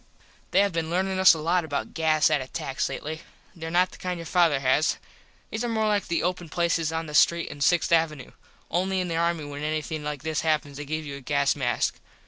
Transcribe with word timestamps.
They 0.49 0.61
have 0.61 0.71
been 0.73 0.89
learnin 0.89 1.19
us 1.19 1.35
a 1.35 1.37
lot 1.37 1.63
about 1.63 1.93
gas 1.93 2.31
at 2.31 2.41
attacks 2.41 2.89
lately. 2.89 3.21
These 3.53 3.65
are 3.65 3.69
not 3.69 3.91
the 3.91 3.99
kind 3.99 4.17
your 4.17 4.25
father 4.25 4.59
has. 4.59 4.97
These 5.51 5.63
are 5.63 5.69
more 5.69 5.85
like 5.87 6.07
the 6.07 6.23
open 6.23 6.49
places 6.49 6.91
in 6.91 7.05
the 7.05 7.13
street 7.13 7.51
on 7.51 7.59
6th 7.59 7.91
avenoo. 7.91 8.31
Only 8.71 8.99
in 8.99 9.09
the 9.09 9.17
army 9.17 9.45
when 9.45 9.61
anything 9.61 10.03
like 10.03 10.23
this 10.23 10.41
happens 10.41 10.77
they 10.77 10.85
give 10.85 11.05
you 11.05 11.17
a 11.17 11.21
gas 11.21 11.55
mask. 11.55 11.99